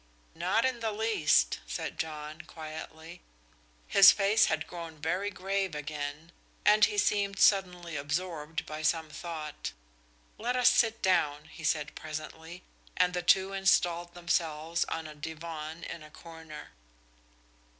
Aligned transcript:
"Not 0.33 0.65
in 0.65 0.79
the 0.79 0.91
least," 0.91 1.59
said 1.67 1.99
John, 1.99 2.41
quietly. 2.47 3.21
His 3.87 4.11
face 4.11 4.45
had 4.45 4.65
grown 4.65 4.99
very 4.99 5.29
grave 5.29 5.75
again, 5.75 6.31
and 6.65 6.85
he 6.85 6.97
seemed 6.97 7.37
suddenly 7.39 7.95
absorbed 7.97 8.65
by 8.65 8.81
some 8.81 9.11
thought. 9.11 9.73
"Let 10.39 10.55
us 10.55 10.69
sit 10.71 11.03
down," 11.03 11.45
he 11.51 11.63
said 11.63 11.93
presently, 11.93 12.63
and 12.97 13.13
the 13.13 13.21
two 13.21 13.53
installed 13.53 14.15
themselves 14.15 14.85
on 14.85 15.05
a 15.05 15.13
divan 15.13 15.83
in 15.83 16.01
a 16.01 16.09
corner. 16.09 16.69